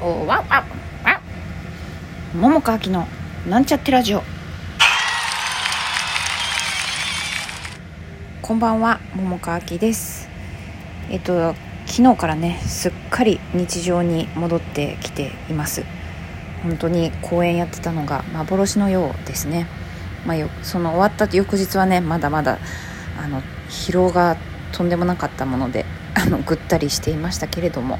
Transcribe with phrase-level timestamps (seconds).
[0.00, 0.64] おわわ
[1.02, 1.20] わ
[2.32, 3.08] 桃川きの
[3.48, 4.22] なんちゃってラジオ。
[8.40, 10.28] こんばんは桃川きです。
[11.10, 11.56] えっと
[11.86, 15.82] 昨日からねすっかり日常に戻ってきています。
[16.62, 19.66] 本当に公演やってたのが幻のようですね。
[20.24, 22.58] まあ、よその終わった翌日はねまだまだ
[23.20, 24.36] あの疲労が
[24.70, 25.84] とんでもなかったもので
[26.14, 27.98] あのぐったりしていましたけれども。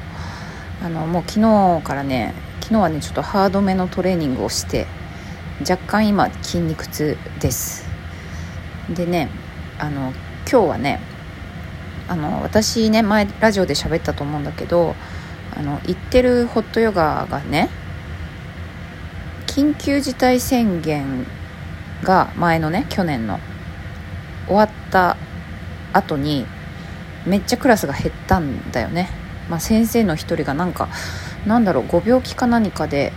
[0.83, 4.87] あのもう昨日からね昨日はねちょっとハードめのトレーニングをして
[5.61, 7.89] 若干今筋肉痛です。
[8.89, 9.29] でね
[9.79, 10.13] あの
[10.51, 11.01] 今日はね
[12.09, 14.95] あの私ね前ラジオで喋ったと思うんだけど
[15.57, 17.69] あの行ってるホットヨガがね
[19.47, 21.27] 緊急事態宣言
[22.03, 23.41] が前のね去年の
[24.47, 25.17] 終わった
[25.93, 26.47] 後に
[27.27, 29.11] めっちゃクラスが減ったんだよね、
[29.49, 30.89] まあ、先生の一人がなんか
[31.47, 33.13] なんだろうご病気か何かで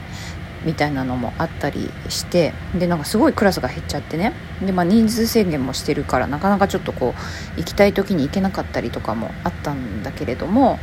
[0.66, 4.34] みたいなのもあったりしてでなんかすごいクラスが減っちゃってね。
[4.64, 7.16] で、まあ、人数制限もしてるからなかなかちょっとこ
[7.56, 10.80] う行きたい時に行けなかったりとかもあったんだけれども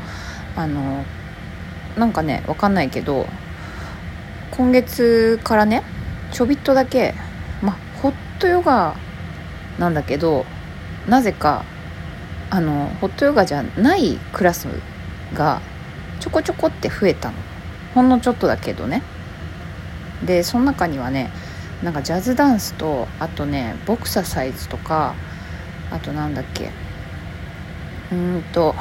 [0.57, 1.05] あの
[1.97, 3.27] なんかね分かんないけど
[4.51, 5.85] 今月からね
[6.33, 7.15] ちょびっとだけ
[7.63, 8.97] まあホットヨガ
[9.79, 10.45] なんだけど
[11.09, 11.65] なぜか
[12.51, 14.67] あのホットヨガじゃないクラス
[15.35, 15.61] が
[16.21, 17.35] ちょこちょこって増えたの。
[17.95, 19.03] ほんのちょっとだけどね。
[20.25, 21.31] でその中にはね
[21.83, 25.15] なんかジャズダンスとあとねボクササイズとか
[25.91, 26.71] あとなんだっけ。
[28.11, 28.75] うんと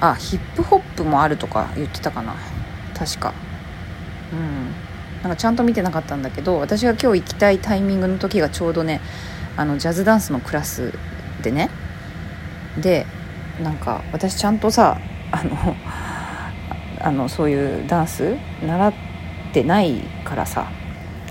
[0.00, 2.34] あヒップホップもあるとか言ってたかな。
[2.94, 3.32] 確か。
[4.32, 4.72] うん。
[5.22, 9.02] なんかちゃんと見てなかったんだけど私が今日行きたいタイミングの時がちょうどね
[9.56, 10.92] あのジャズダンスのクラス
[11.42, 11.70] でね。
[12.78, 13.06] で
[13.62, 14.98] なんか私ちゃんとさ
[15.30, 15.76] あの
[17.00, 18.94] あのそういうダンス習っ
[19.52, 20.70] てないからさ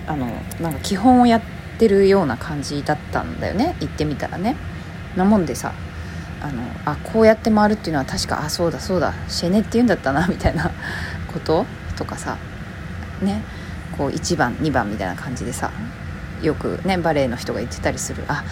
[0.07, 0.25] あの
[0.61, 1.41] なんか基本をやっ
[1.77, 4.55] てるような感じだったんだよね行ってみたらね。
[5.15, 5.73] なもんでさ
[6.41, 10.71] あのあこうやって回るっていうのは確かあそうだそうだシェネって言うんだったなみたいな
[11.33, 11.65] こと
[11.97, 12.37] とかさ
[13.21, 13.43] ね
[13.97, 15.71] こう1番2番みたいな感じでさ
[16.41, 18.43] よくねバレエの人が言ってたりするあ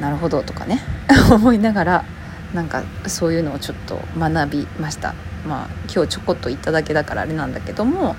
[0.00, 0.80] なるほどとかね
[1.32, 2.04] 思いながら
[2.54, 5.14] なんかそういうのをちょっと学びました。
[5.46, 8.14] まあ今日ちょこっと言っただけだからあれなんだけども、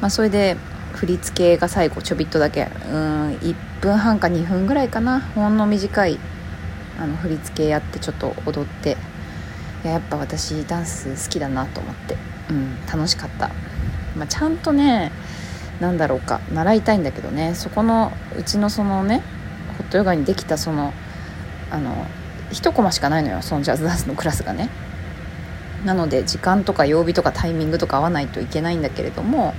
[0.00, 0.56] まあ、それで
[0.94, 5.20] 振り付けが最後ちょびっとだけうん1分半か2分ぐらいかな。
[5.20, 6.18] ほんの短い
[6.98, 8.96] あの振り付けやってちょっと踊って
[9.84, 12.16] いややっぱ私ダンス好きだなと思って、
[12.50, 13.48] うん、楽しかった、
[14.16, 15.10] まあ、ちゃんとね
[15.80, 17.54] 何だろうか習いたいんだけどね。
[17.54, 19.22] そこのうちのそのね
[19.78, 20.92] ホットヨガにできたその
[21.70, 22.06] あの
[22.52, 24.68] 1コマしかないのよそのジャズダンスのクラスがね。
[25.84, 29.52] なので時間とか曜日とかタイミングとか合わないといけないんだけれども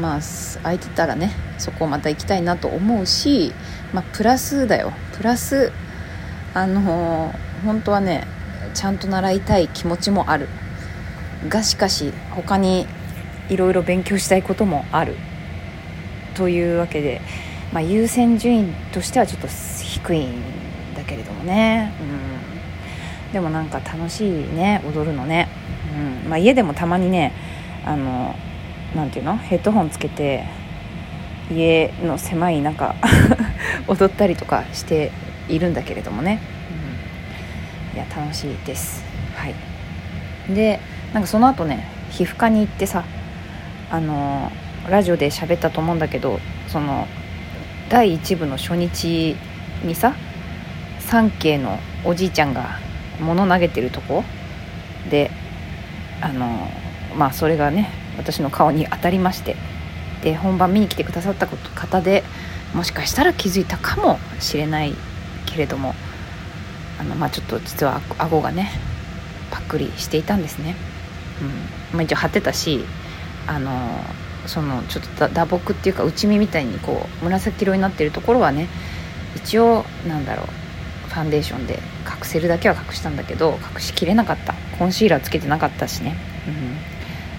[0.00, 0.20] まあ
[0.62, 3.52] 空いてたらねそこをまた行きたいなと思うし、
[3.92, 4.92] まあ、プラスだよ。
[5.16, 5.72] プラス
[6.54, 7.34] あの
[7.64, 8.26] 本当はね
[8.74, 10.48] ちゃんと習いたい気持ちもある。
[11.48, 12.86] がしかし他に
[13.48, 15.16] いろいろ勉強したいこともある。
[16.34, 17.20] というわけで、
[17.72, 20.67] まあ、優先順位としてはちょっと低いん
[21.08, 21.92] けれどもね、
[23.26, 24.82] うん、でもなんか楽しいね。
[24.86, 25.48] 踊るのね、
[26.24, 26.30] うん。
[26.30, 27.32] まあ、家でもたまにね
[27.84, 28.36] あの
[28.94, 29.36] なんていうの？
[29.36, 30.44] ヘッドホンつけて
[31.50, 32.94] 家の狭い中
[33.88, 35.10] 踊ったりとかして
[35.48, 36.40] いるんだけれどもね、
[37.92, 39.02] うん、いや楽しいです。
[39.34, 39.54] はい。
[40.54, 40.80] で
[41.12, 43.04] なんかその後ね皮膚科に行ってさ
[43.90, 44.52] あの
[44.88, 47.06] ラジオで喋ったと思うんだけどその
[47.88, 49.36] 第1部の初日
[49.82, 50.14] にさ
[51.08, 52.78] 3K のおじいちゃんが
[53.20, 54.24] 物投げてるとこ？
[55.10, 55.30] で
[56.20, 56.68] あの
[57.16, 59.56] まあそれがね私の顔に当たりまして。
[60.22, 62.24] で本番見に来てくださった方で
[62.74, 64.92] もしかしたら気づいたかもしれない
[65.46, 65.94] けれども
[66.98, 68.68] あの、まあ、ちょっと実は顎がね
[69.52, 70.74] パックリしていたんですね、
[71.92, 71.98] うん。
[71.98, 72.84] まあ、一応張ってたし
[73.46, 73.70] あの
[74.46, 78.66] そのちょっと打撲っていうか内身みたいにこう紫色になってるところはね
[79.36, 84.54] 一応なんだろうァンデーションで隠せるだけは隠したんだけど隠しきれなかった。
[84.78, 86.16] コンシーラーつけてなかったしね、
[86.46, 86.76] うん。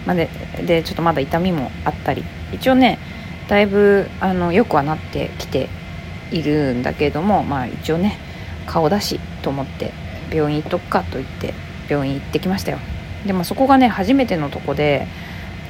[0.05, 0.29] ま、で
[0.65, 2.23] でちょっとまだ痛みもあったり。
[2.51, 2.99] 一応ね
[3.47, 5.69] だいぶあのよくはなってきて
[6.31, 8.17] いるんだけれどもまあ一応ね
[8.67, 9.91] 顔だしと思って
[10.31, 11.53] 病院行っとくかと言って
[11.89, 12.79] 病院行ってきましたよ。
[13.25, 15.07] でもそこがね初めてのとこで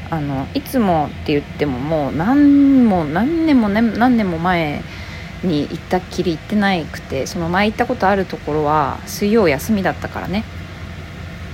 [0.09, 4.81] あのいつもって言ってももう何も何年も、ね、何年も前
[5.43, 10.43] に行ったっきり行ってないくてその前行ったことあるところは水曜休みだったからね。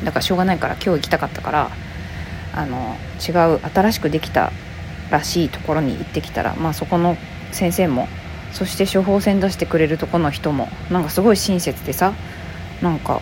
[0.04, 1.72] だからしょうがないから今日行きたかったから
[2.54, 2.96] あの
[3.28, 4.52] 違う新しくできた
[5.10, 7.18] らしいところに行ってきたら、まあ、そこの
[7.52, 8.08] 先生も
[8.52, 12.14] そして処方箋出してくれるとこの人もなんかすごい親切でさ
[12.82, 13.22] なんか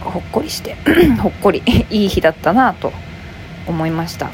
[0.00, 0.76] ほっこりして
[1.22, 2.92] ほっこり いい日だったなと
[3.66, 4.30] 思いました、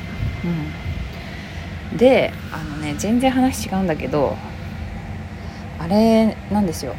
[1.93, 4.37] うん、であのね全然話違うんだけど
[5.88, 6.94] あれなんですよ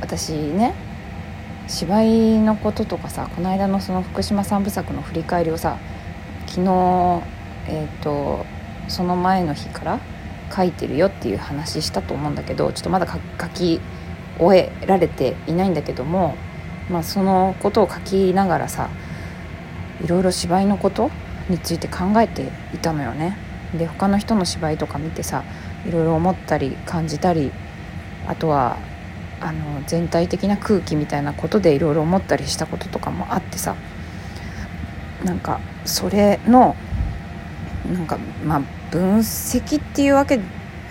[0.00, 0.72] 私ね
[1.68, 5.76] 芝居のこととかさこの間のその福島三部作の振り返りをさ
[6.46, 7.22] 昨日
[7.68, 8.46] えっ、ー、と
[8.88, 10.00] その前の日から
[10.54, 13.80] 書いてるよっていう話したと思うんだけどちょっとまだ書き
[14.38, 16.34] 終えられていないんだけども、
[16.90, 18.88] まあ、そのことを書きながらさ
[20.02, 21.10] いろいろ芝居のこと
[21.50, 23.36] について考えていたのよね。
[23.76, 25.44] で他の人の芝居とか見てさ
[25.86, 27.52] いろいろ思ったり感じたり
[28.26, 28.76] あとは
[29.40, 33.76] あの全体的な空気みたいなことでいろいろ思ったりしたこととかもあってさ。
[35.24, 36.74] なんかそれの
[37.92, 40.40] なんかまあ分析っていうわけ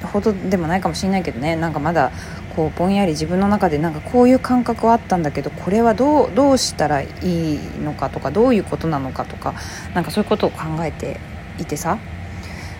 [0.04, 1.56] ほどでもないかもしれないけどね。
[1.56, 2.12] なんかまだ
[2.56, 9.54] こうぼんやり自分の中でなんかこういう感覚はあったんだけどこれはどうどうしたらいいのかとかどういうことなのかとか
[9.94, 11.20] なんかそういうことを考えて
[11.60, 11.98] いてさ。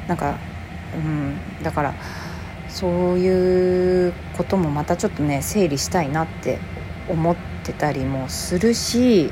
[0.08, 0.36] なんか、
[0.96, 1.94] うん、だから
[2.72, 6.60] そういうこともまたちょっとね整理したいなって
[7.10, 9.32] 思ってたりもするし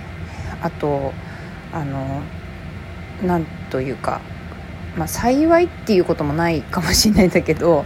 [0.62, 1.13] あと
[1.71, 2.21] あの
[3.24, 4.21] なんというか
[4.97, 7.86] まあ、幸いっていうこともないかもしれないんだけど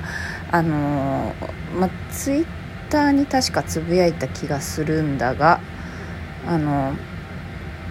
[0.52, 1.34] あの
[1.78, 2.46] まあ、ツイッ
[2.90, 5.60] ターに確かつぶやいた気がするんだが
[6.48, 6.94] あの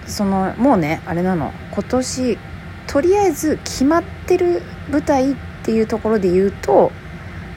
[0.06, 2.38] そのもうねあれなの今年
[2.86, 6.92] とりあえず決まってる舞台っていうところで言うと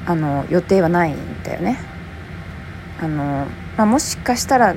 [0.06, 1.78] あの予定はないんだよね。
[3.00, 3.48] あの
[3.78, 4.76] まあ、もしかしたら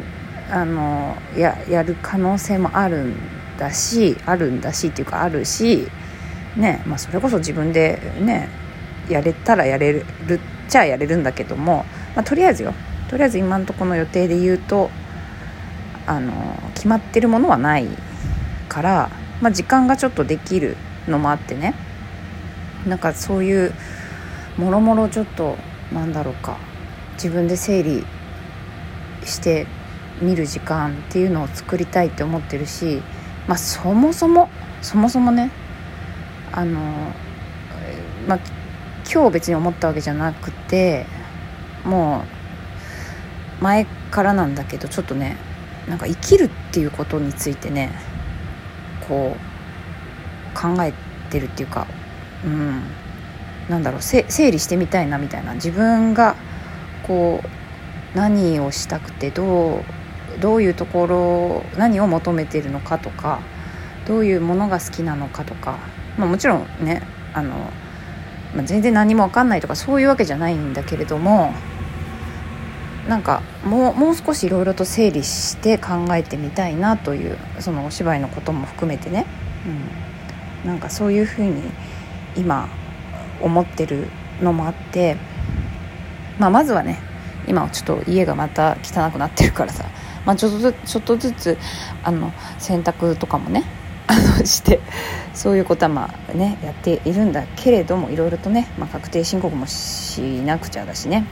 [0.50, 3.16] あのややる可能性もあるん
[3.58, 5.88] だしあるんだしっていうかあるし
[6.56, 8.48] ねまあ、それこそ自分でね
[9.08, 10.04] やれたらやれる
[10.34, 10.38] っ
[10.68, 11.84] ちゃやれるんだけども、
[12.16, 12.74] まあ、とりあえずよ
[13.08, 14.90] とりあえず今のとこの予定で言うと
[16.06, 16.32] あの
[16.74, 17.86] 決まってるものはない
[18.68, 19.10] から、
[19.40, 20.76] まあ、時間がちょっとできる
[21.06, 21.74] のもあってね
[22.86, 23.72] なんかそういう
[24.58, 25.56] もろもろちょっと
[25.92, 26.58] なんだろうか。
[27.14, 28.04] 自分で整理
[29.24, 29.66] して
[30.22, 33.02] 見る時間っていうのを作りたいって思ってるし
[33.48, 34.48] まあそもそも
[34.82, 35.50] そもそもね
[36.52, 36.80] あの
[38.28, 38.38] まあ
[39.12, 41.06] 今日別に思ったわけじゃなくて
[41.84, 42.22] も
[43.60, 45.36] う前からなんだけどちょっとね
[45.88, 47.90] なんか生きるっていうことについてね
[49.08, 50.92] こう考え
[51.30, 51.88] てるっていうか
[52.44, 52.82] うん。
[53.68, 56.36] なんだろう整理してみたいなみたいな自分が
[57.06, 63.40] こう何をしたくてどうどういうところ何を求めてるのかとか
[64.06, 65.78] どういうものが好きなのかとか
[66.18, 67.54] まあ、もちろんねあの、
[68.54, 71.54] まあ、全然何も分かんないとかそういうわけじゃないんだけれども
[73.08, 79.24] なんかもうもう少しいろいろと整理して考えてみたいなというそのお芝居のことも含めてね、
[80.64, 81.62] うん、なんかそういうふうに
[82.36, 82.68] 今
[83.40, 84.08] 思ってる
[84.42, 85.16] のもあって、
[86.38, 87.00] まあ、まずはね
[87.46, 89.84] 今はちょっと家がまた汚くなってるからさ、
[90.24, 91.58] まあ、ちょっとずつちょっとずつ
[92.02, 93.64] あの洗濯とかもね
[94.06, 94.80] あのして
[95.34, 101.26] そういうことはまあねやっているんだけれどもいろいろとね、まあ、確定申告もしなくちゃだしね、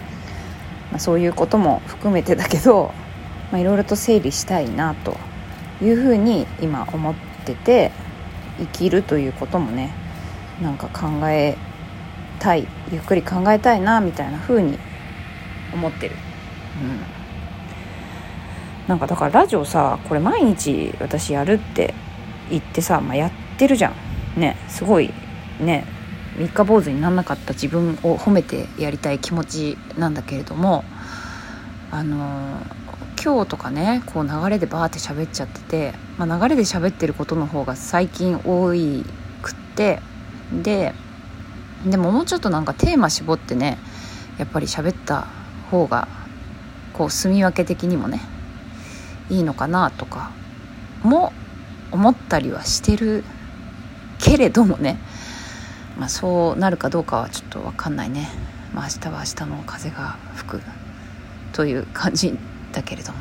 [0.90, 2.92] まあ、そういうことも含めてだけど
[3.52, 5.16] いろいろと整理したいなと
[5.82, 7.92] いうふうに今思ってて
[8.58, 9.92] 生きるということもね
[10.60, 11.56] なんか考え
[12.36, 14.78] たいゆっくり考えたいなみたいなふうに
[15.72, 16.14] 思ってる。
[16.82, 17.16] うん
[18.86, 21.92] なんかだからラジオさこれ毎日私やるって
[22.50, 23.92] 言ってさ、まあ、やってるじゃ
[24.36, 25.12] んねすごい
[25.60, 25.84] ね
[26.38, 30.84] 三日坊主になんなかった自分を褒めてやりたい気持ちなんだけれども
[31.90, 32.60] あの
[33.22, 39.04] 今日とかねこう流れでバーって喋っちゃってて、まあ、流れで喋ってることの方が最近多い
[39.42, 40.00] くって
[40.52, 40.94] で
[41.90, 43.78] でももうちょっとなんかテーマ絞ってね
[44.38, 45.26] やっぱり喋った
[45.70, 46.08] 方が
[46.92, 48.20] こう住み分け的にもね
[49.30, 50.32] いいのかなとか
[51.02, 51.32] も
[51.92, 53.24] 思ったりはしてる
[54.18, 54.98] けれどもね、
[55.98, 58.28] まあ、そうなるかどうかはちょっと分かんないね、
[58.74, 60.62] まあ、明日は明日の風が吹く
[61.52, 62.36] という感じ
[62.72, 63.18] だけれども、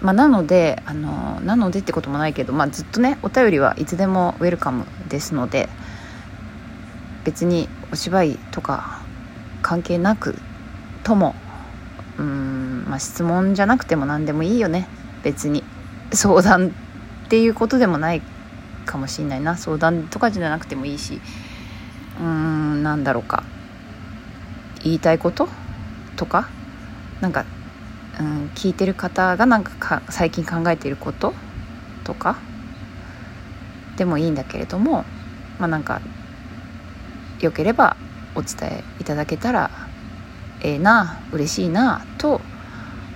[0.00, 0.06] うん。
[0.06, 5.68] まあ、なのであのなのでってこともないけど、まあ、ずっとねお便りはいつでもウェルカムですので
[7.24, 9.02] 別にお芝居とか
[9.62, 10.36] 関係なく
[11.04, 11.34] とも
[12.18, 14.88] うーん、まあ、質問じゃなくても何でもいいよね。
[15.22, 15.64] 別に。
[16.12, 16.68] 相談
[17.26, 18.22] っていうことでもない
[18.84, 19.56] かもしんないな。
[19.56, 21.20] 相談とかじゃなくてもいいし
[22.18, 23.44] うーんなんだろうか。
[24.82, 25.48] 言いたいこと
[26.16, 26.48] とか
[27.20, 27.44] なんか、
[28.18, 31.34] うん、聞いてる方がなんかか最近考えていること
[32.04, 32.38] とか
[33.96, 35.04] でもいいんだけれども
[35.58, 36.00] まあなんか
[37.40, 37.96] よければ
[38.34, 39.70] お伝えいただけたら
[40.62, 42.40] ええー、な嬉しいなと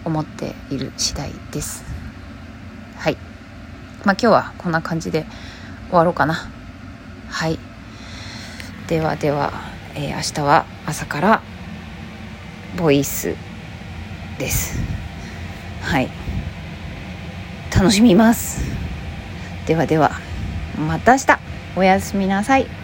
[0.04, 1.84] 思っている次第です。
[2.96, 3.16] はい。
[4.04, 5.26] まあ今日はこんな感じで
[5.88, 6.48] 終わろうかな。
[7.28, 7.58] はい。
[8.88, 9.52] ではでは、
[9.94, 11.42] えー、明日は朝から
[12.76, 13.34] ボイス
[14.38, 14.78] です。
[15.82, 16.10] はい。
[17.74, 18.62] 楽しみます。
[19.66, 20.12] ではでは
[20.78, 21.38] また明日。
[21.76, 22.83] おやすみなさい。